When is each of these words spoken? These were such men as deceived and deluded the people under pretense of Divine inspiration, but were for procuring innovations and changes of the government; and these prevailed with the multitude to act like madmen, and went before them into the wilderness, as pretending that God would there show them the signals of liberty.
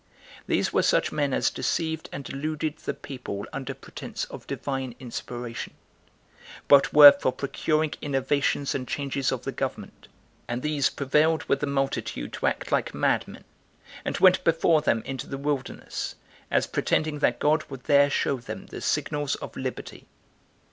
These 0.47 0.73
were 0.73 0.81
such 0.81 1.11
men 1.11 1.31
as 1.31 1.51
deceived 1.51 2.09
and 2.11 2.23
deluded 2.23 2.75
the 2.79 2.93
people 2.95 3.45
under 3.53 3.75
pretense 3.75 4.25
of 4.31 4.47
Divine 4.47 4.95
inspiration, 4.99 5.73
but 6.67 6.91
were 6.91 7.11
for 7.11 7.31
procuring 7.31 7.93
innovations 8.01 8.73
and 8.73 8.87
changes 8.87 9.31
of 9.31 9.43
the 9.43 9.51
government; 9.51 10.07
and 10.47 10.63
these 10.63 10.89
prevailed 10.89 11.43
with 11.43 11.59
the 11.59 11.67
multitude 11.67 12.33
to 12.33 12.47
act 12.47 12.71
like 12.71 12.95
madmen, 12.95 13.43
and 14.03 14.17
went 14.17 14.43
before 14.43 14.81
them 14.81 15.03
into 15.05 15.27
the 15.27 15.37
wilderness, 15.37 16.15
as 16.49 16.65
pretending 16.65 17.19
that 17.19 17.37
God 17.37 17.63
would 17.69 17.83
there 17.83 18.09
show 18.09 18.37
them 18.37 18.65
the 18.65 18.81
signals 18.81 19.35
of 19.35 19.55
liberty. 19.55 20.07